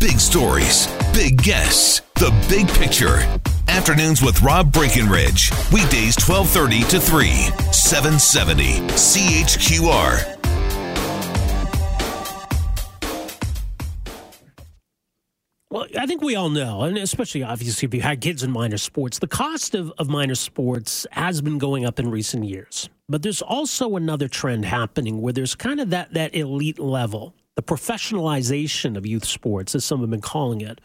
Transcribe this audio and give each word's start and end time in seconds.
Big 0.00 0.20
stories, 0.20 0.86
big 1.12 1.42
guests, 1.42 2.02
the 2.14 2.30
big 2.48 2.68
picture. 2.68 3.18
Afternoons 3.66 4.22
with 4.22 4.40
Rob 4.42 4.72
Breckenridge. 4.72 5.50
Weekdays 5.72 6.14
1230 6.16 6.84
to 6.84 7.00
3, 7.00 7.28
770 7.72 8.78
CHQR. 8.94 10.38
Well, 15.70 15.86
I 15.98 16.06
think 16.06 16.22
we 16.22 16.36
all 16.36 16.48
know, 16.48 16.82
and 16.82 16.96
especially 16.96 17.42
obviously 17.42 17.86
if 17.86 17.92
you 17.92 18.00
had 18.00 18.20
kids 18.20 18.44
in 18.44 18.52
minor 18.52 18.78
sports, 18.78 19.18
the 19.18 19.26
cost 19.26 19.74
of, 19.74 19.92
of 19.98 20.08
minor 20.08 20.36
sports 20.36 21.08
has 21.10 21.40
been 21.40 21.58
going 21.58 21.84
up 21.84 21.98
in 21.98 22.08
recent 22.08 22.44
years. 22.44 22.88
But 23.08 23.22
there's 23.22 23.42
also 23.42 23.96
another 23.96 24.28
trend 24.28 24.64
happening 24.64 25.20
where 25.20 25.32
there's 25.32 25.56
kind 25.56 25.80
of 25.80 25.90
that, 25.90 26.14
that 26.14 26.36
elite 26.36 26.78
level, 26.78 27.34
the 27.58 27.62
professionalization 27.64 28.96
of 28.96 29.04
youth 29.04 29.24
sports, 29.24 29.74
as 29.74 29.84
some 29.84 29.98
have 29.98 30.10
been 30.10 30.20
calling 30.20 30.60
it, 30.60 30.80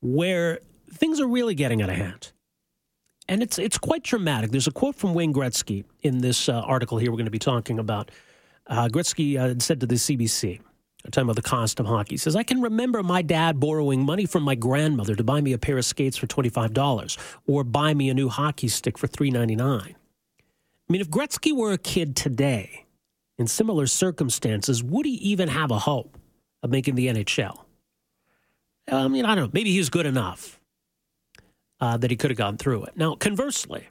where 0.00 0.58
things 0.90 1.20
are 1.20 1.26
really 1.26 1.54
getting 1.54 1.82
out 1.82 1.90
of 1.90 1.96
hand. 1.96 2.32
And 3.28 3.42
it's, 3.42 3.58
it's 3.58 3.76
quite 3.76 4.04
dramatic. 4.04 4.50
There's 4.50 4.66
a 4.66 4.72
quote 4.72 4.96
from 4.96 5.12
Wayne 5.12 5.34
Gretzky 5.34 5.84
in 6.00 6.22
this 6.22 6.48
uh, 6.48 6.62
article 6.62 6.96
here 6.96 7.10
we're 7.10 7.18
going 7.18 7.26
to 7.26 7.30
be 7.30 7.38
talking 7.38 7.78
about. 7.78 8.10
Uh, 8.66 8.88
Gretzky 8.88 9.38
uh, 9.38 9.58
said 9.58 9.80
to 9.80 9.86
the 9.86 9.96
CBC, 9.96 10.62
talking 11.10 11.24
about 11.24 11.36
the 11.36 11.42
cost 11.42 11.78
of 11.78 11.84
hockey. 11.84 12.14
He 12.14 12.16
says, 12.16 12.34
I 12.34 12.42
can 12.42 12.62
remember 12.62 13.02
my 13.02 13.20
dad 13.20 13.60
borrowing 13.60 14.02
money 14.02 14.24
from 14.24 14.44
my 14.44 14.54
grandmother 14.54 15.14
to 15.16 15.24
buy 15.24 15.42
me 15.42 15.52
a 15.52 15.58
pair 15.58 15.76
of 15.76 15.84
skates 15.84 16.16
for 16.16 16.26
$25 16.26 17.18
or 17.46 17.64
buy 17.64 17.92
me 17.92 18.08
a 18.08 18.14
new 18.14 18.30
hockey 18.30 18.68
stick 18.68 18.96
for 18.96 19.08
$3.99. 19.08 19.60
I 19.60 19.94
mean, 20.88 21.02
if 21.02 21.10
Gretzky 21.10 21.54
were 21.54 21.72
a 21.72 21.78
kid 21.78 22.16
today 22.16 22.83
in 23.38 23.46
similar 23.46 23.86
circumstances, 23.86 24.82
would 24.82 25.06
he 25.06 25.14
even 25.14 25.48
have 25.48 25.70
a 25.70 25.78
hope 25.78 26.18
of 26.62 26.70
making 26.70 26.94
the 26.94 27.08
NHL? 27.08 27.58
I 28.90 29.08
mean, 29.08 29.24
I 29.24 29.34
don't 29.34 29.44
know. 29.44 29.50
Maybe 29.52 29.72
he 29.72 29.78
was 29.78 29.90
good 29.90 30.06
enough 30.06 30.60
uh, 31.80 31.96
that 31.96 32.10
he 32.10 32.16
could 32.16 32.30
have 32.30 32.38
gone 32.38 32.58
through 32.58 32.84
it. 32.84 32.96
Now, 32.96 33.14
conversely, 33.14 33.88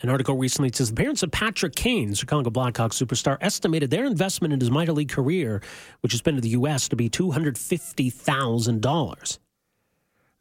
an 0.00 0.10
article 0.10 0.36
recently 0.36 0.70
says 0.72 0.90
the 0.90 0.96
parents 0.96 1.22
of 1.22 1.30
Patrick 1.30 1.74
Kane, 1.74 2.12
Chicago 2.14 2.50
Blackhawks 2.50 3.02
superstar, 3.02 3.38
estimated 3.40 3.90
their 3.90 4.04
investment 4.04 4.52
in 4.52 4.60
his 4.60 4.70
minor 4.70 4.92
league 4.92 5.08
career, 5.08 5.62
which 6.00 6.12
has 6.12 6.20
been 6.20 6.34
to 6.34 6.40
the 6.40 6.50
U.S., 6.50 6.88
to 6.88 6.96
be 6.96 7.08
$250,000. 7.08 9.38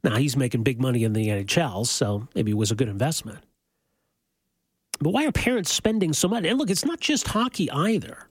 Now, 0.04 0.18
he's 0.18 0.38
making 0.38 0.64
big 0.64 0.82
money 0.82 1.04
in 1.04 1.14
the 1.14 1.30
NHL, 1.30 1.88
so 1.88 2.28
maybe 2.36 2.52
it 2.52 2.58
was 2.58 2.72
a 2.72 2.76
good 2.76 2.90
investment. 2.90 3.40
But 5.00 5.12
why 5.12 5.26
are 5.26 5.32
parents 5.32 5.72
spending 5.72 6.14
so 6.14 6.28
much? 6.28 6.46
And 6.46 6.58
look, 6.58 6.70
it's 6.70 6.86
not 6.86 7.00
just 7.00 7.28
hockey 7.28 7.70
either. 7.72 8.28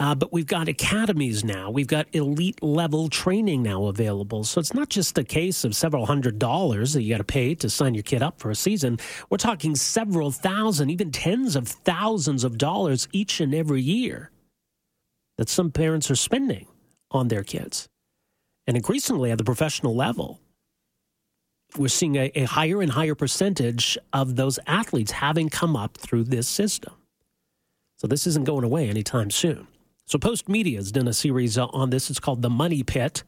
Uh, 0.00 0.14
but 0.14 0.32
we've 0.32 0.46
got 0.46 0.66
academies 0.66 1.44
now. 1.44 1.70
We've 1.70 1.86
got 1.86 2.08
elite 2.12 2.60
level 2.62 3.08
training 3.08 3.62
now 3.62 3.86
available. 3.86 4.42
So 4.42 4.58
it's 4.58 4.74
not 4.74 4.88
just 4.88 5.16
a 5.18 5.24
case 5.24 5.64
of 5.64 5.76
several 5.76 6.06
hundred 6.06 6.40
dollars 6.40 6.94
that 6.94 7.02
you 7.02 7.14
got 7.14 7.18
to 7.18 7.24
pay 7.24 7.54
to 7.56 7.70
sign 7.70 7.94
your 7.94 8.02
kid 8.02 8.20
up 8.20 8.40
for 8.40 8.50
a 8.50 8.56
season. 8.56 8.98
We're 9.30 9.36
talking 9.36 9.76
several 9.76 10.32
thousand, 10.32 10.90
even 10.90 11.12
tens 11.12 11.54
of 11.54 11.68
thousands 11.68 12.42
of 12.42 12.58
dollars 12.58 13.06
each 13.12 13.40
and 13.40 13.54
every 13.54 13.82
year 13.82 14.32
that 15.38 15.48
some 15.48 15.70
parents 15.70 16.10
are 16.10 16.16
spending 16.16 16.66
on 17.12 17.28
their 17.28 17.44
kids. 17.44 17.86
And 18.66 18.76
increasingly 18.76 19.30
at 19.30 19.38
the 19.38 19.44
professional 19.44 19.94
level, 19.94 20.40
we're 21.76 21.88
seeing 21.88 22.16
a, 22.16 22.30
a 22.34 22.44
higher 22.44 22.80
and 22.80 22.92
higher 22.92 23.14
percentage 23.14 23.98
of 24.12 24.36
those 24.36 24.58
athletes 24.66 25.12
having 25.12 25.48
come 25.48 25.76
up 25.76 25.96
through 25.96 26.24
this 26.24 26.48
system. 26.48 26.94
So 27.96 28.06
this 28.06 28.26
isn't 28.26 28.44
going 28.44 28.64
away 28.64 28.88
anytime 28.88 29.30
soon. 29.30 29.66
So 30.06 30.18
Post 30.18 30.48
Media 30.48 30.78
has 30.78 30.92
done 30.92 31.08
a 31.08 31.12
series 31.12 31.56
uh, 31.56 31.66
on 31.66 31.90
this. 31.90 32.10
It's 32.10 32.20
called 32.20 32.42
The 32.42 32.50
Money 32.50 32.82
Pit. 32.82 33.24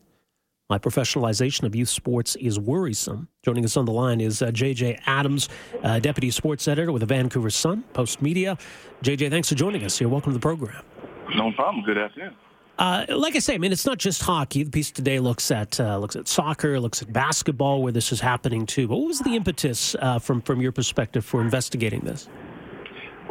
My 0.68 0.78
professionalization 0.78 1.62
of 1.62 1.76
youth 1.76 1.88
sports 1.88 2.34
is 2.36 2.58
worrisome. 2.58 3.28
Joining 3.44 3.64
us 3.64 3.76
on 3.76 3.84
the 3.84 3.92
line 3.92 4.20
is 4.20 4.42
uh, 4.42 4.48
JJ 4.48 5.00
Adams, 5.06 5.48
uh, 5.82 6.00
deputy 6.00 6.30
sports 6.30 6.66
editor 6.66 6.90
with 6.90 7.00
the 7.00 7.06
Vancouver 7.06 7.50
Sun, 7.50 7.84
Post 7.92 8.20
Media. 8.20 8.58
JJ, 9.02 9.30
thanks 9.30 9.48
for 9.48 9.54
joining 9.54 9.84
us 9.84 9.96
here. 9.96 10.08
Welcome 10.08 10.32
to 10.32 10.38
the 10.38 10.42
program. 10.42 10.82
No 11.36 11.52
problem. 11.52 11.84
Good 11.84 11.98
afternoon. 11.98 12.34
Uh, 12.78 13.06
like 13.08 13.34
I 13.34 13.38
say, 13.38 13.54
I 13.54 13.58
mean, 13.58 13.72
it's 13.72 13.86
not 13.86 13.98
just 13.98 14.20
hockey. 14.22 14.62
The 14.62 14.70
piece 14.70 14.90
today 14.90 15.18
looks 15.18 15.50
at 15.50 15.80
uh, 15.80 15.98
looks 15.98 16.14
at 16.14 16.28
soccer, 16.28 16.78
looks 16.78 17.00
at 17.00 17.12
basketball, 17.12 17.82
where 17.82 17.92
this 17.92 18.12
is 18.12 18.20
happening 18.20 18.66
too. 18.66 18.86
But 18.86 18.96
what 18.96 19.08
was 19.08 19.20
the 19.20 19.34
impetus 19.34 19.96
uh, 19.98 20.18
from 20.18 20.42
from 20.42 20.60
your 20.60 20.72
perspective 20.72 21.24
for 21.24 21.40
investigating 21.40 22.00
this? 22.00 22.28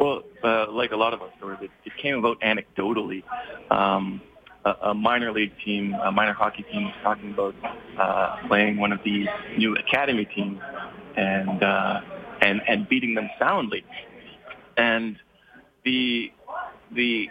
Well, 0.00 0.24
uh, 0.42 0.70
like 0.70 0.90
a 0.90 0.96
lot 0.96 1.14
of 1.14 1.20
stories, 1.38 1.58
it, 1.62 1.70
it 1.84 1.92
came 1.96 2.16
about 2.18 2.40
anecdotally. 2.40 3.22
Um, 3.70 4.20
a, 4.64 4.90
a 4.90 4.94
minor 4.94 5.32
league 5.32 5.52
team, 5.64 5.94
a 5.94 6.10
minor 6.10 6.32
hockey 6.32 6.64
team, 6.64 6.84
was 6.84 6.94
talking 7.02 7.30
about 7.30 7.54
uh, 7.98 8.48
playing 8.48 8.78
one 8.78 8.92
of 8.92 8.98
these 9.04 9.28
new 9.56 9.74
academy 9.76 10.24
teams 10.24 10.60
and 11.16 11.62
uh, 11.62 12.00
and 12.40 12.60
and 12.66 12.88
beating 12.88 13.14
them 13.14 13.30
soundly. 13.38 13.84
And 14.76 15.16
the 15.84 16.32
the 16.90 17.30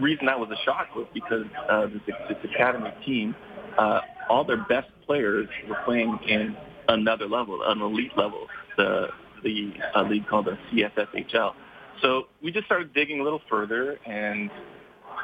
reason 0.00 0.26
that 0.26 0.38
was 0.38 0.50
a 0.50 0.62
shock 0.64 0.94
was 0.94 1.06
because 1.14 1.44
uh, 1.68 1.86
this, 1.86 2.16
this 2.28 2.38
academy 2.52 2.92
team, 3.04 3.34
uh, 3.76 4.00
all 4.28 4.44
their 4.44 4.64
best 4.64 4.88
players 5.06 5.48
were 5.68 5.78
playing 5.84 6.18
in 6.26 6.56
another 6.88 7.26
level, 7.26 7.60
an 7.64 7.80
elite 7.80 8.16
level, 8.16 8.46
the 8.76 9.08
the 9.44 9.72
uh, 9.94 10.02
league 10.02 10.26
called 10.26 10.46
the 10.46 10.58
CSSHL. 10.72 11.54
So 12.02 12.24
we 12.42 12.50
just 12.50 12.66
started 12.66 12.92
digging 12.92 13.20
a 13.20 13.22
little 13.22 13.40
further 13.48 13.98
and 14.04 14.50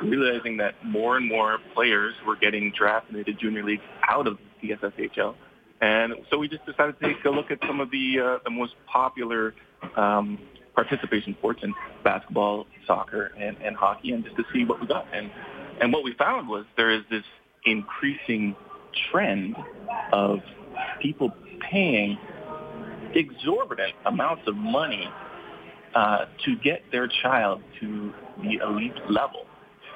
realizing 0.03 0.57
that 0.59 0.85
more 0.85 1.17
and 1.17 1.29
more 1.29 1.59
players 1.75 2.15
were 2.27 2.37
getting 2.37 2.73
drafted 2.77 3.17
into 3.17 3.33
junior 3.33 3.65
leagues 3.65 3.83
out 4.09 4.27
of 4.27 4.39
the 4.61 4.69
CSSHL. 4.69 5.35
And 5.81 6.15
so 6.31 6.39
we 6.39 6.49
just 6.49 6.65
decided 6.65 6.99
to 7.01 7.15
take 7.15 7.25
a 7.25 7.31
look 7.31 7.51
at 7.51 7.59
some 7.67 7.81
of 7.81 7.91
the 7.91 8.21
uh, 8.21 8.39
the 8.45 8.51
most 8.51 8.75
popular 8.87 9.55
um, 9.97 10.39
participation 10.75 11.35
sports 11.39 11.61
in 11.63 11.73
basketball, 12.03 12.67
soccer, 12.87 13.33
and, 13.39 13.57
and 13.63 13.77
hockey, 13.77 14.13
and 14.13 14.25
just 14.25 14.37
to 14.37 14.45
see 14.53 14.65
what 14.65 14.81
we 14.81 14.87
got. 14.87 15.07
And 15.13 15.31
and 15.81 15.93
what 15.93 16.05
we 16.05 16.15
found 16.15 16.49
was 16.49 16.65
there 16.77 16.91
is 16.91 17.03
this 17.11 17.25
increasing 17.65 18.55
trend 19.11 19.57
of 20.13 20.39
people 21.01 21.33
paying 21.71 22.19
exorbitant 23.15 23.95
amounts 24.07 24.43
of 24.47 24.57
money 24.57 25.09
uh, 25.95 26.27
to 26.45 26.57
get 26.57 26.83
their 26.93 27.09
child 27.23 27.63
to 27.81 28.13
the 28.43 28.59
elite 28.65 28.95
level. 29.09 29.47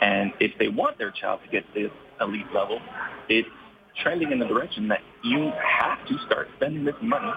And 0.00 0.32
if 0.40 0.52
they 0.58 0.68
want 0.68 0.98
their 0.98 1.10
child 1.10 1.40
to 1.44 1.50
get 1.50 1.64
this 1.74 1.90
elite 2.20 2.46
level, 2.54 2.80
it's 3.28 3.48
trending 4.02 4.30
in 4.30 4.38
the 4.38 4.46
direction 4.46 4.88
that 4.88 5.00
you 5.24 5.50
have 5.80 6.06
to 6.06 6.16
start 6.26 6.48
spending 6.56 6.84
this 6.84 6.94
money. 7.02 7.32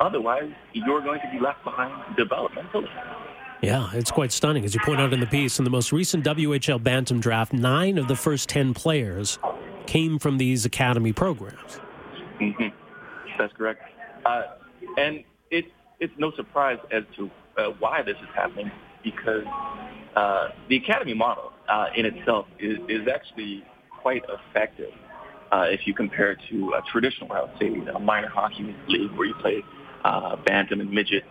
Otherwise, 0.00 0.50
you're 0.72 1.02
going 1.02 1.20
to 1.20 1.30
be 1.30 1.38
left 1.38 1.62
behind 1.64 1.92
developmentally. 2.16 2.88
Yeah, 3.62 3.90
it's 3.92 4.10
quite 4.10 4.32
stunning. 4.32 4.64
As 4.64 4.74
you 4.74 4.80
point 4.80 5.00
out 5.00 5.12
in 5.12 5.20
the 5.20 5.26
piece, 5.26 5.58
in 5.58 5.64
the 5.64 5.70
most 5.70 5.92
recent 5.92 6.24
WHL 6.24 6.82
Bantam 6.82 7.20
draft, 7.20 7.52
nine 7.52 7.98
of 7.98 8.08
the 8.08 8.16
first 8.16 8.48
10 8.48 8.72
players 8.72 9.38
came 9.86 10.18
from 10.18 10.38
these 10.38 10.64
academy 10.64 11.12
programs. 11.12 11.78
Mm-hmm. 12.40 12.68
That's 13.38 13.52
correct. 13.52 13.82
Uh, 14.24 14.42
and 14.96 15.24
it's, 15.50 15.68
it's 15.98 16.12
no 16.16 16.32
surprise 16.32 16.78
as 16.90 17.04
to 17.16 17.30
uh, 17.58 17.70
why 17.78 18.00
this 18.02 18.16
is 18.16 18.28
happening 18.34 18.70
because 19.02 19.44
uh, 20.16 20.48
the 20.68 20.76
academy 20.76 21.14
model 21.14 21.52
uh, 21.68 21.86
in 21.94 22.06
itself 22.06 22.46
is, 22.58 22.78
is 22.88 23.06
actually 23.08 23.62
quite 23.90 24.24
effective 24.28 24.92
uh, 25.52 25.66
if 25.68 25.86
you 25.86 25.94
compare 25.94 26.32
it 26.32 26.38
to 26.50 26.74
a 26.74 26.82
traditional 26.90 27.28
route, 27.28 27.50
say 27.60 27.72
a 27.94 27.98
minor 27.98 28.28
hockey 28.28 28.74
league 28.88 29.10
where 29.12 29.26
you 29.26 29.34
play 29.34 29.62
uh, 30.04 30.36
bantam 30.36 30.80
and 30.80 30.90
midget 30.90 31.24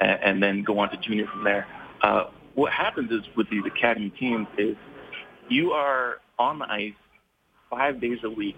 and, 0.00 0.18
and 0.22 0.42
then 0.42 0.62
go 0.62 0.78
on 0.78 0.90
to 0.90 0.96
junior 0.98 1.26
from 1.26 1.44
there. 1.44 1.66
Uh, 2.02 2.24
what 2.54 2.72
happens 2.72 3.10
is 3.10 3.20
with 3.36 3.48
these 3.50 3.62
academy 3.66 4.10
teams 4.18 4.46
is 4.58 4.76
you 5.48 5.72
are 5.72 6.16
on 6.38 6.58
the 6.58 6.70
ice 6.70 6.92
five 7.70 8.00
days 8.00 8.18
a 8.24 8.30
week 8.30 8.56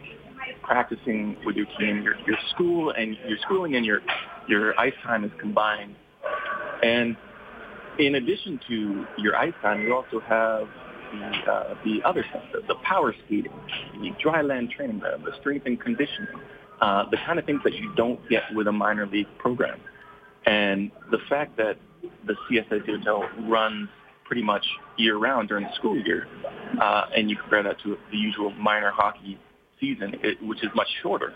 practicing 0.62 1.37
with 1.44 1.56
your 1.56 1.67
team. 1.79 2.03
Your, 2.03 2.15
your 2.26 2.37
school 2.50 2.91
and 2.91 3.17
your 3.26 3.38
schooling 3.43 3.76
and 3.76 3.85
your 3.85 4.00
your 4.49 4.79
ice 4.79 4.94
time 5.03 5.25
is 5.25 5.32
combined. 5.41 5.94
And 6.82 7.17
in 7.99 8.15
addition 8.15 8.61
to 8.69 9.06
your 9.19 9.37
ice 9.37 9.55
time, 9.61 9.82
you 9.82 9.94
also 9.94 10.20
have 10.20 10.69
the 11.12 11.52
uh, 11.52 11.75
the 11.84 12.02
other 12.05 12.25
stuff, 12.31 12.43
the, 12.52 12.60
the 12.69 12.75
power 12.76 13.14
skating, 13.25 13.52
the 14.00 14.10
dry 14.20 14.43
land 14.43 14.70
training, 14.70 15.00
the, 15.00 15.19
the 15.25 15.37
strength 15.40 15.66
and 15.66 15.81
conditioning, 15.81 16.28
uh, 16.81 17.05
the 17.10 17.16
kind 17.26 17.38
of 17.38 17.44
things 17.44 17.60
that 17.64 17.75
you 17.75 17.93
don't 17.96 18.20
get 18.28 18.43
with 18.55 18.66
a 18.69 18.72
minor 18.72 19.06
league 19.06 19.26
program. 19.38 19.81
And 20.46 20.90
the 21.10 21.19
fact 21.28 21.56
that 21.56 21.76
the 22.26 22.34
CSSHL 22.50 23.49
runs 23.49 23.88
pretty 24.25 24.43
much 24.43 24.66
year-round 24.96 25.49
during 25.49 25.64
the 25.64 25.75
school 25.75 25.96
year, 25.99 26.28
uh, 26.81 27.06
and 27.16 27.31
you 27.31 27.37
compare 27.37 27.62
that 27.62 27.81
to 27.81 27.96
the 28.10 28.16
usual 28.16 28.50
minor 28.50 28.90
hockey 28.90 29.38
season, 29.81 30.14
it, 30.22 30.43
which 30.43 30.62
is 30.62 30.70
much 30.75 30.88
shorter. 31.02 31.32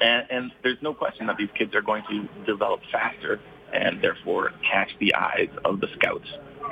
And, 0.00 0.26
and 0.30 0.52
there's 0.62 0.78
no 0.82 0.92
question 0.92 1.26
that 1.26 1.36
these 1.36 1.48
kids 1.56 1.74
are 1.74 1.82
going 1.82 2.02
to 2.10 2.28
develop 2.44 2.80
faster 2.92 3.40
and 3.72 4.02
therefore 4.02 4.52
catch 4.70 4.90
the 5.00 5.14
eyes 5.14 5.48
of 5.64 5.80
the 5.80 5.88
scouts 5.98 6.28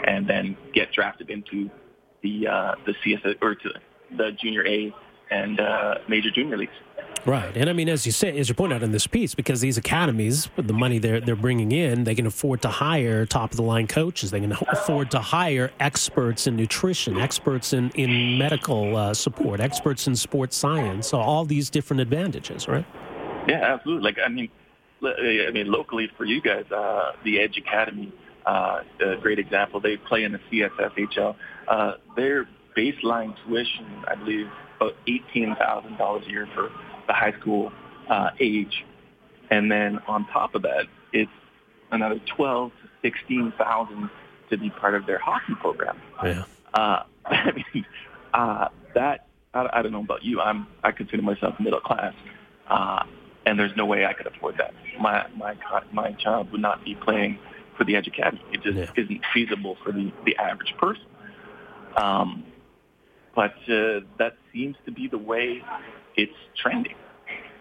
and 0.06 0.28
then 0.28 0.56
get 0.74 0.92
drafted 0.92 1.30
into 1.30 1.70
the 2.24 2.48
uh, 2.48 2.74
the 2.86 2.94
CSS 3.04 3.36
or 3.40 3.54
to 3.54 3.70
the 4.16 4.32
junior 4.32 4.66
A 4.66 4.92
and 5.30 5.60
uh, 5.60 5.96
major 6.08 6.30
junior 6.30 6.56
leagues. 6.56 6.72
Right, 7.26 7.56
and 7.56 7.70
I 7.70 7.72
mean, 7.72 7.88
as 7.88 8.04
you 8.04 8.12
say, 8.12 8.36
as 8.38 8.50
you 8.50 8.54
point 8.54 8.72
out 8.72 8.82
in 8.82 8.92
this 8.92 9.06
piece, 9.06 9.34
because 9.34 9.62
these 9.62 9.78
academies, 9.78 10.50
with 10.56 10.66
the 10.66 10.74
money 10.74 10.98
they're 10.98 11.20
they're 11.20 11.36
bringing 11.36 11.72
in, 11.72 12.04
they 12.04 12.14
can 12.14 12.26
afford 12.26 12.60
to 12.62 12.68
hire 12.68 13.24
top 13.24 13.52
of 13.52 13.56
the 13.56 13.62
line 13.62 13.86
coaches. 13.86 14.30
They 14.30 14.40
can 14.40 14.52
afford 14.52 15.10
to 15.12 15.20
hire 15.20 15.70
experts 15.80 16.46
in 16.46 16.56
nutrition, 16.56 17.18
experts 17.18 17.72
in 17.72 17.90
in 17.94 18.36
medical 18.38 18.96
uh, 18.96 19.14
support, 19.14 19.60
experts 19.60 20.06
in 20.06 20.16
sports 20.16 20.56
science. 20.56 21.08
So 21.08 21.18
all 21.18 21.44
these 21.44 21.70
different 21.70 22.00
advantages, 22.00 22.68
right? 22.68 22.84
Yeah, 23.48 23.74
absolutely. 23.74 24.04
Like 24.04 24.18
I 24.24 24.28
mean, 24.28 24.50
I 25.02 25.50
mean, 25.52 25.70
locally 25.70 26.10
for 26.16 26.24
you 26.24 26.40
guys, 26.42 26.70
uh, 26.70 27.12
the 27.24 27.40
Edge 27.40 27.56
Academy, 27.56 28.12
uh, 28.46 28.80
a 29.00 29.16
great 29.20 29.38
example. 29.38 29.80
They 29.80 29.96
play 29.96 30.24
in 30.24 30.32
the 30.32 30.40
CSSHL. 30.50 31.36
Uh, 31.68 31.92
their 32.16 32.48
baseline 32.76 33.34
tuition, 33.44 34.04
I 34.06 34.14
believe, 34.16 34.48
about 34.76 34.94
eighteen 35.06 35.54
thousand 35.58 35.96
dollars 35.96 36.24
a 36.26 36.30
year 36.30 36.48
for 36.54 36.70
the 37.06 37.12
high 37.12 37.32
school 37.40 37.72
uh, 38.08 38.30
age, 38.40 38.84
and 39.50 39.70
then 39.70 39.98
on 40.06 40.26
top 40.26 40.54
of 40.54 40.62
that, 40.62 40.86
it's 41.12 41.30
another 41.90 42.20
twelve 42.36 42.72
to 42.82 42.88
sixteen 43.02 43.52
thousand 43.58 44.10
to 44.50 44.58
be 44.58 44.70
part 44.70 44.94
of 44.94 45.06
their 45.06 45.18
hockey 45.18 45.54
program. 45.60 46.00
Yeah. 46.22 46.44
Uh, 46.74 47.02
I 47.24 47.52
mean, 47.52 47.86
uh, 48.34 48.68
that 48.94 49.26
I, 49.54 49.68
I 49.72 49.82
don't 49.82 49.92
know 49.92 50.02
about 50.02 50.24
you. 50.24 50.40
I'm 50.40 50.66
I 50.82 50.92
consider 50.92 51.22
myself 51.22 51.54
middle 51.58 51.80
class. 51.80 52.14
Uh, 52.68 53.04
and 53.46 53.58
there's 53.58 53.76
no 53.76 53.84
way 53.84 54.06
I 54.06 54.12
could 54.12 54.26
afford 54.26 54.56
that. 54.58 54.74
My 55.00 55.26
my 55.36 55.54
my 55.92 56.12
child 56.12 56.50
would 56.52 56.60
not 56.60 56.84
be 56.84 56.94
playing 56.94 57.38
for 57.76 57.84
the 57.84 57.96
Edge 57.96 58.06
Academy. 58.06 58.42
It 58.52 58.62
just 58.62 58.76
yeah. 58.76 59.02
isn't 59.02 59.20
feasible 59.32 59.76
for 59.84 59.92
the 59.92 60.12
the 60.24 60.36
average 60.36 60.74
person. 60.78 61.04
Um, 61.96 62.44
but 63.34 63.54
uh, 63.68 64.00
that 64.18 64.36
seems 64.52 64.76
to 64.84 64.92
be 64.92 65.08
the 65.08 65.18
way 65.18 65.62
it's 66.16 66.32
trending. 66.56 66.94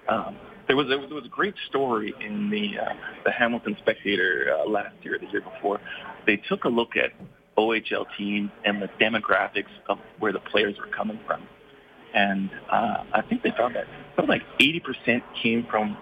Um, 0.08 0.38
there 0.68 0.76
was 0.76 0.88
there 0.88 1.00
was 1.00 1.26
a 1.26 1.30
great 1.30 1.56
story 1.68 2.14
in 2.20 2.50
the 2.50 2.80
uh, 2.80 2.94
the 3.26 3.32
Hamilton 3.32 3.76
Spectator 3.80 4.56
uh, 4.58 4.70
last 4.70 4.96
year, 5.02 5.18
the 5.20 5.28
year 5.28 5.42
before. 5.42 5.80
They 6.26 6.38
took 6.38 6.64
a 6.66 6.70
look 6.70 6.96
at 6.96 7.12
OHL 7.58 8.06
teams 8.18 8.50
and 8.66 8.82
the 8.82 8.90
demographics 9.00 9.72
of 9.88 10.00
where 10.20 10.32
the 10.32 10.40
players 10.40 10.78
were 10.80 10.88
coming 10.88 11.20
from 11.28 11.48
and 12.14 12.50
uh, 12.72 13.04
I 13.12 13.22
think 13.22 13.42
they 13.44 13.52
found 13.52 13.76
that 13.76 13.88
something 14.16 14.30
like 14.30 14.44
80% 14.60 15.24
came 15.42 15.66
from 15.70 15.98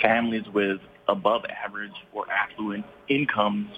families 0.00 0.44
with 0.52 0.80
above 1.08 1.42
average 1.64 1.92
or 2.12 2.26
affluent 2.30 2.84
incomes 3.08 3.68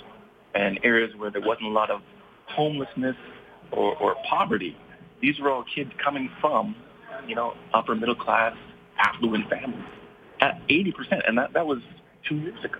and 0.55 0.79
areas 0.83 1.15
where 1.17 1.31
there 1.31 1.43
wasn't 1.43 1.67
a 1.67 1.71
lot 1.71 1.91
of 1.91 2.01
homelessness 2.47 3.17
or, 3.73 3.97
or 3.97 4.17
poverty. 4.29 4.77
These 5.21 5.39
were 5.41 5.51
all 5.51 5.65
kids 5.75 5.91
coming 6.03 6.31
from, 6.41 6.77
you 7.27 7.35
know, 7.35 7.55
upper 7.75 7.95
middle 7.95 8.15
class, 8.15 8.57
affluent 8.99 9.49
families 9.51 9.85
at 10.41 10.61
80%, 10.69 11.27
and 11.27 11.39
that, 11.39 11.53
that 11.55 11.67
was 11.67 11.79
two 12.29 12.37
years 12.37 12.63
ago. 12.65 12.79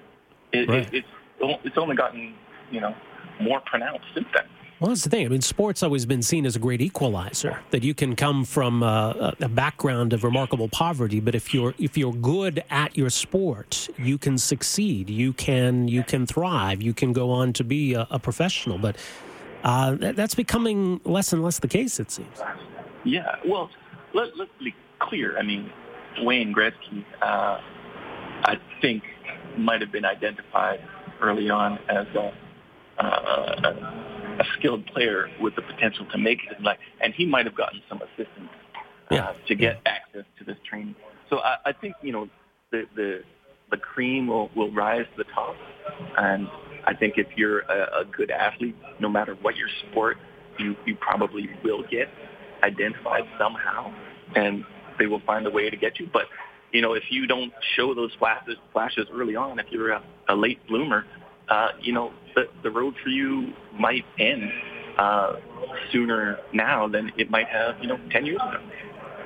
It, 0.53 0.69
right. 0.69 0.95
it, 0.95 1.05
it's, 1.41 1.59
it's 1.65 1.79
only 1.79 1.97
gotten, 1.97 2.35
you 2.71 2.81
know, 2.81 2.95
more 3.41 3.61
pronounced 3.67 4.05
since 4.15 4.27
then. 4.35 4.45
Well, 4.79 4.91
that's 4.91 5.05
the 5.05 5.11
thing. 5.11 5.25
I 5.25 5.29
mean, 5.31 5.41
sports 5.41 5.83
always 5.83 6.05
been 6.05 6.23
seen 6.23 6.45
as 6.45 6.55
a 6.55 6.59
great 6.59 6.83
equalizer. 6.83 7.61
That 7.71 7.83
you 7.83 7.95
can 7.95 8.15
come 8.15 8.45
from 8.45 8.83
a, 8.83 9.35
a, 9.41 9.49
background 9.49 10.13
of 10.13 10.23
remarkable 10.23 10.69
poverty, 10.69 11.19
but 11.19 11.35
if 11.35 11.55
you're 11.55 11.75
if 11.79 11.97
you're 11.97 12.13
good 12.13 12.63
at 12.69 12.95
your 12.95 13.09
sport, 13.09 13.89
you 13.97 14.19
can 14.19 14.37
succeed. 14.37 15.09
You 15.09 15.33
can 15.33 15.89
you 15.89 16.03
can 16.03 16.27
thrive. 16.27 16.83
You 16.83 16.93
can 16.93 17.15
go 17.15 17.31
on 17.31 17.55
to 17.55 17.65
be 17.65 17.95
a, 17.95 18.07
a 18.11 18.19
professional. 18.19 18.77
But 18.77 18.97
uh, 19.65 19.95
that, 19.95 20.15
that's 20.15 20.35
becoming 20.35 21.01
less 21.05 21.33
and 21.33 21.43
less 21.43 21.59
the 21.59 21.69
case. 21.69 21.99
It 21.99 22.11
seems. 22.11 22.39
Yeah. 23.05 23.37
Well, 23.47 23.71
let, 24.13 24.37
let's 24.37 24.51
be 24.59 24.75
clear. 24.99 25.39
I 25.39 25.43
mean, 25.43 25.71
Wayne 26.21 26.55
Gretzky, 26.55 27.03
uh, 27.23 27.61
I 28.43 28.57
think, 28.83 29.03
might 29.57 29.81
have 29.81 29.93
been 29.93 30.05
identified 30.05 30.81
early 31.23 31.49
on 31.49 31.79
as 31.89 32.07
a, 32.15 32.33
uh, 32.99 33.73
a 33.73 34.16
a 34.39 34.45
skilled 34.59 34.87
player 34.87 35.29
with 35.41 35.55
the 35.57 35.63
potential 35.63 36.07
to 36.13 36.19
make 36.19 36.39
it 36.51 36.59
in 36.59 36.65
life, 36.65 36.79
and 37.01 37.15
he 37.15 37.27
might 37.27 37.47
have 37.47 37.57
gotten 37.57 37.81
some 37.89 38.01
assistance 38.03 38.51
uh, 39.11 39.15
yeah. 39.15 39.33
to 39.47 39.55
get 39.55 39.81
yeah. 39.85 39.93
access 39.93 40.25
to 40.39 40.45
this 40.45 40.57
training. 40.69 40.95
So 41.31 41.39
I, 41.39 41.57
I 41.67 41.73
think 41.73 41.95
you 42.03 42.13
know 42.13 42.29
the 42.71 42.85
the 42.95 43.21
the 43.71 43.77
cream 43.77 44.27
will 44.27 44.51
will 44.55 44.73
rise 44.73 45.07
to 45.17 45.25
the 45.25 45.31
top, 45.33 45.57
and 46.19 46.49
I 46.87 46.95
think 46.95 47.15
if 47.17 47.27
you're 47.37 47.61
a, 47.61 48.03
a 48.03 48.05
good 48.05 48.31
athlete, 48.31 48.77
no 49.01 49.09
matter 49.09 49.37
what 49.43 49.57
your 49.57 49.69
sport, 49.91 50.19
you 50.59 50.77
you 50.87 50.97
probably 50.97 51.49
will 51.65 51.83
get 51.91 52.09
identified 52.63 53.25
somehow, 53.39 53.93
and 54.35 54.65
they 54.99 55.07
will 55.07 55.23
find 55.27 55.47
a 55.47 55.51
way 55.51 55.71
to 55.71 55.77
get 55.77 55.99
you. 55.99 56.09
But 56.13 56.27
you 56.73 56.83
know, 56.83 56.95
if 56.95 57.05
you 57.11 57.27
don't 57.27 57.53
show 57.77 57.95
those 57.95 58.13
flashes 58.19 58.57
flashes 58.73 59.07
early 59.13 59.37
on, 59.37 59.59
if 59.59 59.67
you're 59.71 59.93
a, 59.93 60.03
a 60.29 60.37
late 60.37 60.65
bloomer, 60.67 61.07
uh, 61.49 61.69
you 61.81 61.93
know, 61.93 62.13
the, 62.35 62.49
the 62.63 62.71
road 62.71 62.95
for 63.03 63.09
you 63.09 63.53
might 63.79 64.05
end 64.19 64.51
uh, 64.99 65.37
sooner 65.93 66.39
now 66.53 66.89
than 66.89 67.13
it 67.17 67.31
might 67.31 67.49
have, 67.49 67.77
you 67.81 67.89
know, 67.89 67.99
10 68.11 68.27
years 68.27 68.41
ago. 68.41 68.61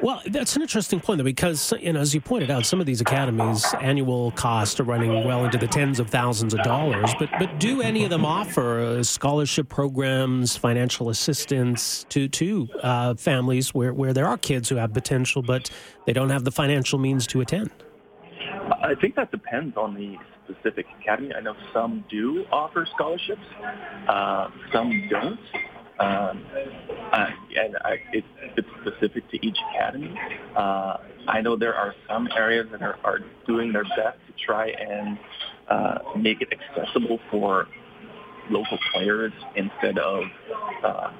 Well, 0.02 0.22
that's 0.26 0.56
an 0.56 0.62
interesting 0.62 0.98
point, 1.00 1.18
though, 1.18 1.24
because 1.24 1.74
you 1.78 1.92
know, 1.92 2.00
as 2.00 2.14
you 2.14 2.22
pointed 2.22 2.50
out, 2.50 2.64
some 2.64 2.80
of 2.80 2.86
these 2.86 3.02
academies' 3.02 3.66
annual 3.82 4.30
costs 4.30 4.80
are 4.80 4.84
running 4.84 5.26
well 5.26 5.44
into 5.44 5.58
the 5.58 5.66
tens 5.66 6.00
of 6.00 6.08
thousands 6.08 6.54
of 6.54 6.62
dollars. 6.62 7.12
But 7.18 7.28
but 7.38 7.60
do 7.60 7.82
any 7.82 8.04
of 8.04 8.10
them 8.10 8.24
offer 8.24 8.80
uh, 8.80 9.02
scholarship 9.02 9.68
programs, 9.68 10.56
financial 10.56 11.10
assistance 11.10 12.06
to 12.08 12.28
to 12.28 12.68
uh, 12.82 13.14
families 13.16 13.74
where 13.74 13.92
where 13.92 14.14
there 14.14 14.26
are 14.26 14.38
kids 14.38 14.70
who 14.70 14.76
have 14.76 14.94
potential, 14.94 15.42
but 15.42 15.70
they 16.06 16.14
don't 16.14 16.30
have 16.30 16.44
the 16.44 16.52
financial 16.52 16.98
means 16.98 17.26
to 17.26 17.42
attend? 17.42 17.70
I 18.90 18.96
think 18.96 19.14
that 19.14 19.30
depends 19.30 19.76
on 19.76 19.94
the 19.94 20.16
specific 20.44 20.84
academy. 21.00 21.32
I 21.32 21.40
know 21.40 21.54
some 21.72 22.04
do 22.10 22.44
offer 22.50 22.88
scholarships, 22.92 23.40
uh, 24.08 24.48
some 24.72 25.08
don't. 25.08 25.38
Um, 26.00 26.44
uh, 27.12 27.26
and 27.56 27.76
I, 27.84 27.98
it's, 28.12 28.26
it's 28.56 28.68
specific 28.80 29.30
to 29.30 29.46
each 29.46 29.56
academy. 29.72 30.18
Uh, 30.56 30.96
I 31.28 31.40
know 31.40 31.56
there 31.56 31.74
are 31.74 31.94
some 32.08 32.28
areas 32.36 32.66
that 32.72 32.82
are, 32.82 32.98
are 33.04 33.20
doing 33.46 33.72
their 33.72 33.84
best 33.84 34.18
to 34.26 34.32
try 34.44 34.70
and 34.70 35.18
uh, 35.68 35.98
make 36.18 36.38
it 36.40 36.48
accessible 36.50 37.20
for 37.30 37.68
local 38.50 38.78
players 38.92 39.32
instead 39.54 39.98
of 39.98 40.24
uh, 40.82 41.12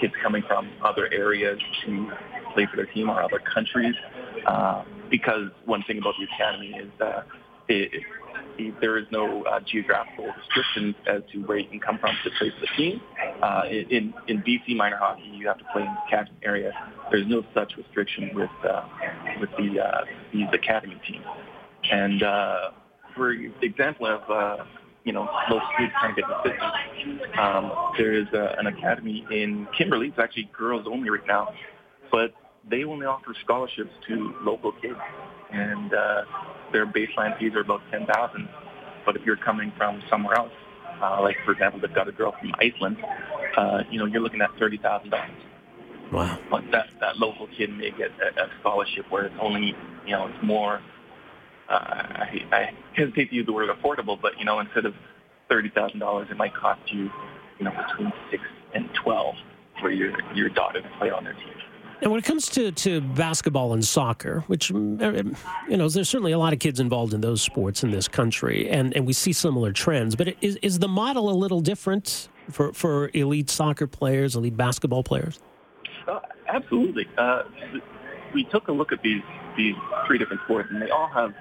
kids 0.00 0.12
coming 0.22 0.44
from 0.46 0.70
other 0.84 1.12
areas 1.12 1.58
to 1.84 2.12
play 2.54 2.68
for 2.70 2.76
their 2.76 2.86
team 2.86 3.10
or 3.10 3.20
other 3.20 3.40
countries. 3.52 3.96
Uh, 4.46 4.84
because 5.10 5.50
one 5.64 5.82
thing 5.82 5.98
about 5.98 6.14
the 6.18 6.26
academy 6.34 6.74
is 6.78 6.90
that 6.98 7.26
it, 7.68 8.02
there 8.80 8.98
is 8.98 9.06
no 9.10 9.44
uh, 9.44 9.60
geographical 9.60 10.26
restrictions 10.36 10.94
as 11.06 11.22
to 11.32 11.38
where 11.40 11.58
you 11.58 11.68
can 11.68 11.80
come 11.80 11.98
from 11.98 12.14
to 12.24 12.30
play 12.38 12.50
for 12.50 12.60
the 12.60 12.68
team. 12.76 13.00
Uh, 13.42 13.62
in 13.68 14.12
in 14.28 14.42
BC 14.42 14.76
minor 14.76 14.96
hockey, 14.96 15.30
you 15.32 15.46
have 15.46 15.58
to 15.58 15.64
play 15.72 15.82
in 15.82 15.88
the 15.88 16.10
catchment 16.10 16.42
area. 16.44 16.72
There's 17.10 17.26
no 17.26 17.42
such 17.54 17.72
restriction 17.76 18.30
with 18.34 18.50
uh, 18.68 18.82
with 19.40 19.50
the 19.58 19.80
uh, 19.80 20.04
these 20.32 20.48
academy 20.52 21.00
teams. 21.06 21.24
And 21.90 22.22
uh, 22.22 22.70
for 23.14 23.32
example 23.32 24.06
of 24.06 24.30
uh, 24.30 24.64
you 25.04 25.12
know 25.12 25.28
most 25.48 25.64
schools 25.74 25.90
trying 26.00 26.14
to 26.14 26.20
get 26.20 26.28
the 26.28 26.50
system, 26.50 27.20
um, 27.38 27.72
there 27.96 28.12
is 28.12 28.26
uh, 28.34 28.56
an 28.58 28.66
academy 28.66 29.26
in 29.30 29.66
Kimberley. 29.76 30.08
It's 30.08 30.18
actually 30.18 30.50
girls 30.56 30.86
only 30.90 31.10
right 31.10 31.26
now, 31.26 31.48
but 32.10 32.34
they 32.68 32.84
only 32.84 33.06
offer 33.06 33.34
scholarships 33.44 33.92
to 34.08 34.34
local 34.42 34.72
kids 34.72 34.98
and 35.52 35.92
uh, 35.92 36.22
their 36.72 36.86
baseline 36.86 37.38
fees 37.38 37.52
are 37.54 37.60
about 37.60 37.80
ten 37.90 38.06
thousand. 38.06 38.48
But 39.04 39.16
if 39.16 39.22
you're 39.24 39.36
coming 39.36 39.72
from 39.76 40.02
somewhere 40.10 40.36
else, 40.36 40.52
uh, 41.02 41.22
like 41.22 41.36
for 41.44 41.52
example, 41.52 41.80
they've 41.80 41.94
got 41.94 42.08
a 42.08 42.12
girl 42.12 42.34
from 42.38 42.52
Iceland, 42.58 42.98
uh, 43.56 43.82
you 43.90 43.98
know, 43.98 44.06
you're 44.06 44.22
looking 44.22 44.42
at 44.42 44.50
thirty 44.58 44.78
thousand 44.78 45.10
dollars. 45.10 45.30
Wow. 46.12 46.38
But 46.50 46.64
that 46.72 46.86
that 47.00 47.18
local 47.18 47.48
kid 47.56 47.70
may 47.70 47.90
get 47.90 48.10
a, 48.20 48.44
a 48.44 48.48
scholarship 48.60 49.06
where 49.10 49.26
it's 49.26 49.36
only, 49.40 49.74
you 50.06 50.12
know, 50.12 50.26
it's 50.26 50.44
more. 50.44 50.80
Uh, 51.68 51.74
I, 51.74 52.42
I 52.50 52.70
hesitate 52.94 53.30
to 53.30 53.36
use 53.36 53.46
the 53.46 53.52
word 53.52 53.70
affordable, 53.70 54.20
but 54.20 54.38
you 54.38 54.44
know, 54.44 54.58
instead 54.58 54.86
of 54.86 54.94
thirty 55.48 55.70
thousand 55.70 56.00
dollars, 56.00 56.28
it 56.30 56.36
might 56.36 56.54
cost 56.54 56.80
you, 56.92 57.10
you 57.58 57.64
know, 57.64 57.72
between 57.88 58.12
six 58.30 58.42
and 58.74 58.88
twelve 59.02 59.36
for 59.80 59.90
your 59.90 60.12
your 60.34 60.48
daughter 60.48 60.80
to 60.82 60.88
play 60.98 61.10
on 61.10 61.24
their 61.24 61.34
team. 61.34 61.54
And 62.02 62.10
when 62.10 62.18
it 62.18 62.24
comes 62.24 62.48
to, 62.50 62.72
to 62.72 63.00
basketball 63.00 63.74
and 63.74 63.84
soccer, 63.84 64.42
which, 64.46 64.72
mm, 64.72 65.00
uh, 65.02 65.38
you 65.68 65.76
know, 65.76 65.88
there's 65.88 66.08
certainly 66.08 66.32
a 66.32 66.38
lot 66.38 66.52
of 66.52 66.58
kids 66.58 66.80
involved 66.80 67.12
in 67.12 67.20
those 67.20 67.42
sports 67.42 67.84
in 67.84 67.90
this 67.90 68.08
country, 68.08 68.70
and, 68.70 68.94
and 68.96 69.06
we 69.06 69.12
see 69.12 69.32
similar 69.32 69.72
trends. 69.72 70.16
But 70.16 70.34
is, 70.40 70.56
is 70.62 70.78
the 70.78 70.88
model 70.88 71.28
a 71.28 71.36
little 71.36 71.60
different 71.60 72.28
for, 72.50 72.72
for 72.72 73.10
elite 73.12 73.50
soccer 73.50 73.86
players, 73.86 74.34
elite 74.34 74.56
basketball 74.56 75.02
players? 75.02 75.38
Uh, 76.08 76.20
absolutely. 76.48 77.06
Uh, 77.18 77.42
we 78.32 78.44
took 78.44 78.68
a 78.68 78.72
look 78.72 78.92
at 78.92 79.02
these, 79.02 79.22
these 79.56 79.74
three 80.06 80.16
different 80.16 80.40
sports, 80.44 80.68
and 80.72 80.80
they 80.80 80.90
all 80.90 81.08
have 81.08 81.34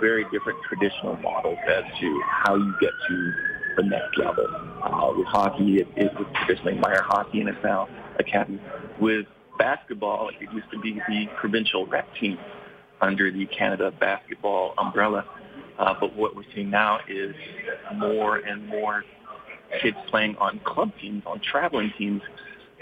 very 0.00 0.24
different 0.30 0.58
traditional 0.68 1.16
models 1.16 1.58
as 1.66 1.82
to 1.98 2.22
how 2.24 2.54
you 2.54 2.72
get 2.80 2.92
to 3.08 3.32
the 3.78 3.82
next 3.82 4.16
level. 4.16 4.46
Uh, 4.82 5.12
with 5.16 5.26
hockey, 5.26 5.78
it, 5.78 5.88
it 5.96 6.14
was 6.14 6.26
traditionally 6.44 6.78
minor 6.78 7.02
hockey, 7.02 7.40
and 7.40 7.48
it's 7.48 7.64
now 7.64 7.88
academy. 8.18 8.60
With 9.00 9.26
basketball, 9.58 10.30
it 10.40 10.52
used 10.52 10.70
to 10.70 10.78
be 10.78 10.94
the 11.08 11.26
provincial 11.38 11.86
rec 11.86 12.06
team 12.20 12.38
under 13.00 13.30
the 13.30 13.46
Canada 13.46 13.92
basketball 14.00 14.74
umbrella. 14.78 15.24
Uh, 15.78 15.94
but 16.00 16.14
what 16.16 16.34
we're 16.34 16.42
seeing 16.54 16.70
now 16.70 16.98
is 17.08 17.34
more 17.96 18.38
and 18.38 18.66
more 18.66 19.04
kids 19.82 19.96
playing 20.08 20.36
on 20.36 20.60
club 20.64 20.90
teams, 21.00 21.22
on 21.26 21.40
traveling 21.40 21.92
teams, 21.96 22.22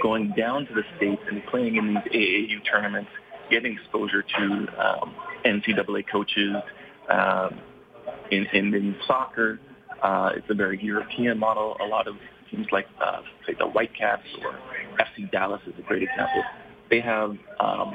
going 0.02 0.32
down 0.36 0.66
to 0.66 0.74
the 0.74 0.82
States 0.96 1.20
and 1.30 1.44
playing 1.46 1.76
in 1.76 1.88
these 1.88 2.12
AAU 2.12 2.70
tournaments, 2.70 3.10
getting 3.50 3.74
exposure 3.74 4.22
to 4.22 4.66
um, 4.78 5.14
NCAA 5.44 6.04
coaches. 6.10 6.56
Um, 7.08 7.60
in, 8.30 8.46
in, 8.52 8.74
in 8.74 8.96
soccer, 9.06 9.60
uh, 10.02 10.30
it's 10.34 10.46
a 10.48 10.54
very 10.54 10.82
European 10.82 11.38
model. 11.38 11.76
A 11.80 11.86
lot 11.86 12.08
of 12.08 12.16
teams 12.50 12.66
like, 12.72 12.86
uh, 13.00 13.20
say, 13.46 13.54
the 13.58 13.66
Whitecaps 13.66 14.26
or 14.42 14.58
FC 14.98 15.30
Dallas 15.30 15.60
is 15.66 15.74
a 15.78 15.82
great 15.82 16.02
example 16.02 16.42
they 16.90 17.00
have 17.00 17.36
um, 17.60 17.94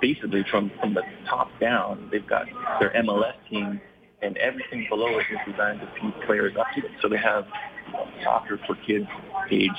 basically 0.00 0.44
from 0.50 0.70
from 0.80 0.94
the 0.94 1.02
top 1.28 1.48
down, 1.60 2.08
they've 2.10 2.26
got 2.26 2.46
their 2.80 2.90
MLS 3.02 3.34
team, 3.50 3.80
and 4.20 4.36
everything 4.38 4.86
below 4.88 5.18
it 5.18 5.26
is 5.32 5.38
designed 5.50 5.80
to 5.80 5.88
feed 6.00 6.14
players 6.26 6.54
up 6.58 6.66
to 6.74 6.84
it. 6.84 6.92
So 7.00 7.08
they 7.08 7.16
have 7.16 7.46
you 7.86 7.92
know, 7.92 8.06
soccer 8.24 8.58
for 8.66 8.76
kids 8.86 9.06
aged 9.50 9.72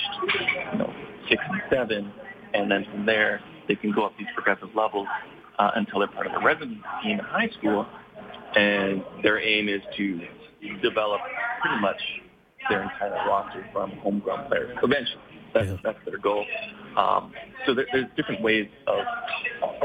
you 0.72 0.79
know 0.79 0.93
six 1.29 1.41
and 1.50 1.62
seven, 1.69 2.12
and 2.53 2.72
then 2.72 2.86
from 2.91 3.05
there 3.05 3.41
they 3.67 3.75
can 3.75 3.91
go 3.91 4.05
up 4.05 4.13
these 4.17 4.27
progressive 4.33 4.69
levels 4.75 5.07
uh, 5.60 5.72
until 5.75 6.00
they're 6.00 6.07
part 6.07 6.27
of 6.27 6.33
a 6.33 6.45
resident 6.45 6.79
team 7.03 7.19
in 7.19 7.25
high 7.25 7.50
school, 7.60 7.86
and 8.55 9.03
their 9.24 9.39
aim 9.39 9.69
is 9.69 9.81
to 9.98 10.19
develop 10.81 11.22
pretty 11.62 11.81
much 11.81 12.01
their 12.69 12.83
entire 12.83 13.12
roster 13.27 13.65
from 13.74 13.91
homegrown 13.98 14.48
players 14.48 14.77
eventually. 14.81 15.22
That's, 15.53 15.67
yeah. 15.67 15.77
that's 15.83 16.00
their 16.05 16.17
goal. 16.17 16.45
Um, 16.98 17.31
so 17.65 17.74
there, 17.74 17.86
there's 17.91 18.08
different 18.15 18.41
ways 18.41 18.67
of 18.88 19.05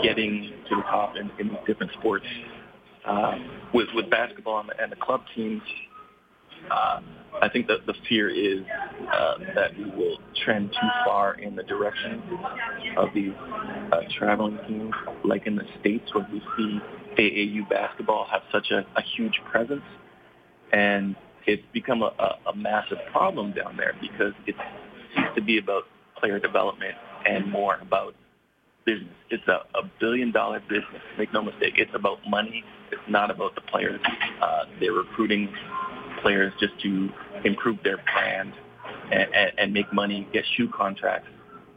getting 0.02 0.52
to 0.68 0.76
the 0.76 0.82
top 0.82 1.16
in, 1.16 1.30
in 1.38 1.56
different 1.66 1.92
sports. 1.98 2.26
Um, 3.04 3.50
with 3.72 3.88
with 3.94 4.10
basketball 4.10 4.60
and 4.60 4.68
the, 4.68 4.82
and 4.82 4.92
the 4.92 4.96
club 4.96 5.22
teams, 5.34 5.62
uh, 6.70 7.00
I 7.40 7.48
think 7.48 7.66
that 7.68 7.86
the 7.86 7.94
fear 8.08 8.28
is 8.28 8.64
uh, 9.12 9.34
that 9.54 9.76
we 9.76 9.84
will 9.84 10.18
trend 10.44 10.72
too 10.72 10.88
far 11.06 11.34
in 11.34 11.56
the 11.56 11.62
direction 11.62 12.22
of 12.96 13.08
these 13.14 13.32
uh, 13.92 14.00
traveling 14.18 14.58
teams, 14.66 14.92
like 15.24 15.46
in 15.46 15.56
the 15.56 15.64
states 15.80 16.12
where 16.14 16.26
we 16.32 16.42
see 16.56 16.80
AAU 17.18 17.68
basketball 17.70 18.26
have 18.30 18.42
such 18.52 18.70
a, 18.70 18.78
a 18.96 19.02
huge 19.16 19.40
presence, 19.50 19.82
and 20.72 21.16
it's 21.46 21.62
become 21.72 22.02
a, 22.02 22.12
a, 22.18 22.50
a 22.50 22.56
massive 22.56 22.98
problem 23.10 23.52
down 23.52 23.76
there 23.76 23.94
because 24.00 24.34
it's 24.46 24.58
seems 25.14 25.28
to 25.34 25.40
be 25.40 25.58
about 25.58 25.84
player 26.18 26.38
development 26.38 26.94
and 27.26 27.50
more 27.50 27.78
about 27.80 28.14
business. 28.84 29.14
It's 29.30 29.46
a, 29.48 29.64
a 29.74 29.90
billion 30.00 30.32
dollar 30.32 30.60
business. 30.60 31.02
Make 31.18 31.32
no 31.32 31.42
mistake. 31.42 31.74
It's 31.76 31.94
about 31.94 32.18
money. 32.28 32.64
It's 32.90 33.00
not 33.08 33.30
about 33.30 33.54
the 33.54 33.60
players. 33.60 34.00
Uh, 34.40 34.64
they're 34.80 34.92
recruiting 34.92 35.52
players 36.22 36.52
just 36.58 36.78
to 36.80 37.10
improve 37.44 37.78
their 37.82 37.98
brand 37.98 38.52
and, 39.10 39.34
and, 39.34 39.52
and 39.58 39.72
make 39.72 39.92
money, 39.92 40.26
get 40.32 40.44
shoe 40.56 40.68
contracts. 40.68 41.28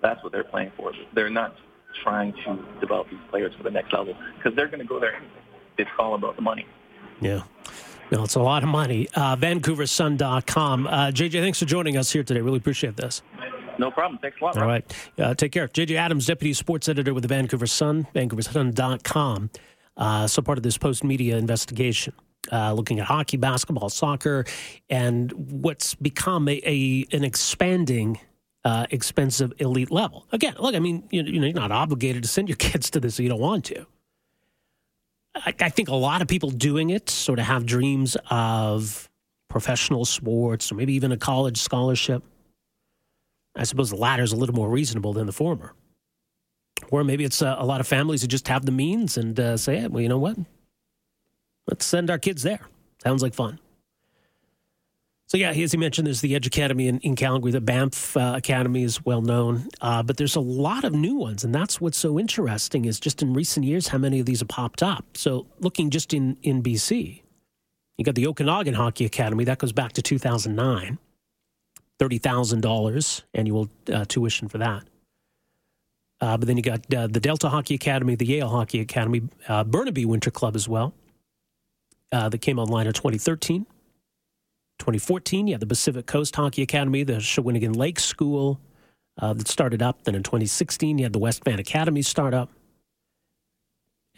That's 0.02 0.24
what 0.24 0.32
they're 0.32 0.44
playing 0.44 0.72
for. 0.78 0.94
They're 1.14 1.30
not 1.30 1.56
trying 2.04 2.34
to 2.34 2.60
develop 2.80 3.10
these 3.10 3.20
players 3.30 3.54
for 3.56 3.64
the 3.64 3.72
next 3.72 3.94
level 3.94 4.16
because 4.38 4.56
they're 4.56 4.68
going 4.68 4.80
to 4.80 4.86
go 4.86 5.00
there. 5.00 5.22
It's 5.78 5.90
all 6.00 6.16
about 6.16 6.36
the 6.36 6.42
money. 6.42 6.66
Yeah. 7.20 7.44
No, 8.12 8.24
it's 8.24 8.36
a 8.36 8.42
lot 8.42 8.64
of 8.64 8.70
money. 8.70 9.08
Uh, 9.16 9.36
VancouverSun.com. 9.38 10.88
Uh, 10.88 11.12
JJ, 11.12 11.42
thanks 11.42 11.60
for 11.60 11.66
joining 11.66 11.98
us 11.98 12.12
here 12.12 12.24
today. 12.24 12.42
Really 12.42 12.58
appreciate 12.58 12.98
this. 12.98 13.22
No 13.82 13.90
problem. 13.90 14.20
Thanks 14.22 14.40
a 14.40 14.44
lot. 14.44 14.58
All 14.58 14.68
right. 14.68 15.12
Uh, 15.18 15.34
take 15.34 15.52
care. 15.52 15.68
JJ 15.68 15.96
Adams, 15.96 16.28
Deputy 16.28 16.54
Sports 16.54 16.88
Editor 16.88 17.16
with 17.16 17.24
the 17.24 17.28
Vancouver 17.28 17.66
Sun, 17.66 18.06
VancouverSun.com. 18.14 19.50
Uh, 19.98 20.28
so 20.28 20.42
part 20.44 20.60
of 20.60 20.64
this 20.64 20.78
post 20.78 21.04
media 21.04 21.36
investigation. 21.36 22.14
Uh, 22.52 22.74
looking 22.74 23.00
at 23.00 23.08
hockey, 23.08 23.38
basketball, 23.38 23.90
soccer, 23.90 24.46
and 24.90 25.32
what's 25.32 25.96
become 25.96 26.48
a, 26.48 26.62
a 26.64 27.08
an 27.12 27.24
expanding 27.24 28.20
uh, 28.64 28.86
expensive 28.92 29.52
elite 29.58 29.90
level. 29.92 30.28
Again, 30.32 30.56
look, 30.60 30.76
I 30.76 30.80
mean, 30.80 31.08
you, 31.10 31.24
you 31.24 31.40
know, 31.40 31.48
you're 31.48 31.56
not 31.56 31.72
obligated 31.72 32.22
to 32.22 32.30
send 32.30 32.50
your 32.50 32.56
kids 32.68 32.92
to 32.92 33.00
this 33.00 33.18
if 33.18 33.24
you 33.24 33.30
don't 33.30 33.40
want 33.40 33.66
to. 33.66 33.88
I, 35.36 35.56
I 35.60 35.70
think 35.70 35.90
a 35.90 35.96
lot 35.96 36.22
of 36.22 36.28
people 36.28 36.52
doing 36.52 36.92
it 36.92 37.10
sort 37.10 37.40
of 37.40 37.46
have 37.46 37.66
dreams 37.66 38.16
of 38.30 39.10
professional 39.50 40.06
sports 40.06 40.72
or 40.72 40.76
maybe 40.76 40.94
even 40.94 41.12
a 41.12 41.18
college 41.18 41.58
scholarship. 41.58 42.24
I 43.56 43.64
suppose 43.64 43.90
the 43.90 43.96
latter 43.98 44.24
is 44.24 44.32
a 44.32 44.36
little 44.36 44.56
more 44.56 44.70
reasonable 44.70 45.14
than 45.14 45.26
the 45.26 45.34
former. 45.34 45.74
Or 46.90 47.04
maybe 47.04 47.24
it's 47.24 47.42
uh, 47.42 47.56
a 47.58 47.66
lot 47.66 47.80
of 47.80 47.88
families 47.88 48.22
who 48.22 48.28
just 48.28 48.48
have 48.48 48.66
the 48.66 48.72
means 48.72 49.18
and 49.18 49.40
uh, 49.40 49.58
say, 49.58 49.78
hey, 49.80 49.88
well, 49.88 50.02
you 50.02 50.10
know 50.10 50.18
what? 50.18 50.38
Let's 51.68 51.86
send 51.86 52.10
our 52.10 52.18
kids 52.18 52.44
there. 52.44 52.62
Sounds 53.04 53.22
like 53.22 53.34
fun. 53.34 53.60
So 55.32 55.38
yeah, 55.38 55.52
as 55.52 55.72
you 55.72 55.80
mentioned, 55.80 56.08
there's 56.08 56.20
the 56.20 56.36
Edge 56.36 56.46
Academy 56.46 56.90
in, 56.90 57.00
in 57.00 57.16
Calgary. 57.16 57.52
The 57.52 57.62
Banff 57.62 58.18
uh, 58.18 58.34
Academy 58.36 58.84
is 58.84 59.06
well 59.06 59.22
known, 59.22 59.70
uh, 59.80 60.04
but 60.04 60.18
there's 60.18 60.36
a 60.36 60.42
lot 60.42 60.84
of 60.84 60.92
new 60.92 61.16
ones, 61.16 61.46
and 61.46 61.56
that's 61.56 61.80
what's 61.80 61.98
so 61.98 62.20
interesting. 62.20 62.84
Is 62.84 63.00
just 63.00 63.22
in 63.22 63.34
recent 63.34 63.66
years 63.66 63.88
how 63.88 63.98
many 63.98 64.20
of 64.20 64.26
these 64.26 64.40
have 64.42 64.50
popped 64.50 64.84
up. 64.84 65.06
So 65.16 65.48
looking 65.62 65.90
just 65.90 66.14
in 66.14 66.36
in 66.44 66.62
BC, 66.62 67.22
you 67.98 68.04
got 68.04 68.16
the 68.16 68.28
Okanagan 68.28 68.74
Hockey 68.74 69.06
Academy 69.06 69.46
that 69.46 69.58
goes 69.58 69.72
back 69.72 69.94
to 69.94 70.02
2009, 70.02 70.98
thirty 72.02 72.18
thousand 72.18 72.62
dollars 72.62 73.24
annual 73.36 73.70
uh, 73.94 74.06
tuition 74.06 74.48
for 74.48 74.58
that. 74.58 74.84
Uh, 76.20 76.36
but 76.36 76.48
then 76.48 76.58
you 76.58 76.64
got 76.64 76.82
uh, 76.94 77.06
the 77.06 77.20
Delta 77.20 77.48
Hockey 77.48 77.76
Academy, 77.76 78.16
the 78.16 78.26
Yale 78.26 78.50
Hockey 78.50 78.80
Academy, 78.80 79.22
uh, 79.48 79.64
Burnaby 79.64 80.06
Winter 80.06 80.32
Club 80.32 80.56
as 80.56 80.68
well. 80.68 80.94
that 82.12 82.42
came 82.42 82.58
online 82.58 82.88
in 82.88 82.94
2013. 82.94 83.68
2014, 84.80 85.46
you 85.46 85.54
had 85.54 85.62
the 85.62 85.68
Pacific 85.68 86.08
Coast 86.08 86.36
Hockey 86.36 86.64
Academy, 86.64 87.04
the 87.04 87.18
Shawnigan 87.18 87.76
Lake 87.76 88.00
School 88.00 88.60
uh, 89.20 89.34
that 89.34 89.48
started 89.48 89.84
up. 89.84 90.04
Then 90.04 90.16
in 90.16 90.24
2016, 90.24 90.98
you 90.98 91.06
had 91.06 91.14
the 91.14 91.20
West 91.20 91.44
Van 91.44 91.60
Academy 91.60 92.02
start 92.02 92.34
up. 92.34 92.50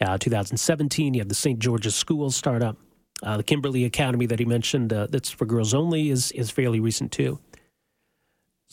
Uh, 0.00 0.16
2017, 0.16 1.12
you 1.12 1.20
had 1.20 1.28
the 1.28 1.34
St. 1.34 1.58
George's 1.58 1.94
School 1.94 2.30
start 2.30 2.62
up. 2.62 2.78
Uh, 3.22 3.36
the 3.36 3.42
Kimberley 3.42 3.84
Academy 3.84 4.24
that 4.24 4.38
he 4.38 4.46
mentioned, 4.46 4.92
uh, 4.92 5.06
that's 5.10 5.30
for 5.30 5.44
girls 5.44 5.74
only, 5.74 6.08
is, 6.08 6.32
is 6.32 6.50
fairly 6.50 6.80
recent 6.80 7.12
too. 7.12 7.38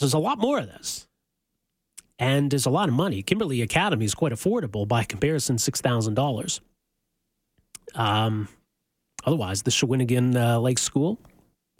There's 0.01 0.15
a 0.15 0.19
lot 0.19 0.39
more 0.39 0.57
of 0.57 0.67
this. 0.67 1.07
And 2.17 2.51
there's 2.51 2.65
a 2.65 2.71
lot 2.71 2.89
of 2.89 2.95
money. 2.95 3.21
Kimberley 3.21 3.61
Academy 3.61 4.05
is 4.05 4.15
quite 4.15 4.31
affordable 4.31 4.87
by 4.87 5.03
comparison, 5.03 5.57
$6,000. 5.57 6.59
Um, 7.93 8.47
otherwise, 9.25 9.61
the 9.61 9.71
Shawnigan 9.71 10.35
uh, 10.35 10.59
Lake 10.59 10.79
School, 10.79 11.19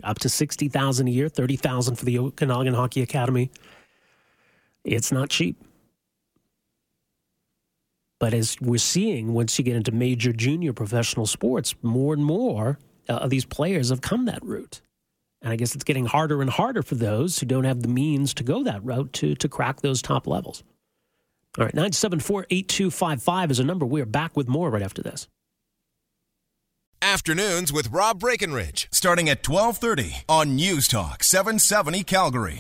up 0.04 0.20
to 0.20 0.30
60000 0.30 1.08
a 1.08 1.12
year, 1.12 1.30
30000 1.30 1.96
for 1.96 2.06
the 2.06 2.20
Okanagan 2.20 2.74
Hockey 2.76 3.02
Academy. 3.02 3.52
It's 4.84 5.12
not 5.12 5.30
cheap. 5.30 5.64
But 8.20 8.36
as 8.36 8.56
we're 8.62 8.78
seeing, 8.78 9.34
once 9.34 9.58
you 9.58 9.66
get 9.66 9.76
into 9.76 9.92
major 9.92 10.32
junior 10.32 10.74
professional 10.74 11.26
sports, 11.26 11.74
more 11.82 12.14
and 12.14 12.24
more 12.24 12.78
uh, 13.10 13.14
of 13.14 13.32
these 13.32 13.46
players 13.46 13.90
have 13.90 14.02
come 14.02 14.26
that 14.26 14.44
route. 14.44 14.82
And 15.42 15.52
I 15.52 15.56
guess 15.56 15.74
it's 15.74 15.84
getting 15.84 16.06
harder 16.06 16.42
and 16.42 16.50
harder 16.50 16.84
for 16.84 16.96
those 16.96 17.40
who 17.40 17.46
don't 17.46 17.64
have 17.64 17.82
the 17.82 17.88
means 17.88 18.34
to 18.36 18.44
go 18.44 18.64
that 18.64 18.84
route 18.84 19.12
to, 19.14 19.36
to 19.36 19.50
crack 19.50 19.82
those 19.82 20.02
top 20.02 20.28
levels. 20.28 20.64
All 21.58 21.66
right, 21.66 21.74
974 21.74 22.46
8255 22.50 23.52
is 23.52 23.60
a 23.60 23.64
number. 23.64 23.86
We 23.86 24.02
are 24.02 24.06
back 24.06 24.38
with 24.38 24.48
more 24.48 24.70
right 24.70 24.82
after 24.82 25.02
this. 25.02 25.28
Afternoons 27.04 27.74
with 27.74 27.90
Rob 27.90 28.20
Breckenridge, 28.20 28.88
starting 28.92 29.28
at 29.28 29.48
1230 29.48 30.24
on 30.30 30.56
News 30.56 30.88
Talk 30.88 31.24
770 31.24 32.04
Calgary. 32.04 32.60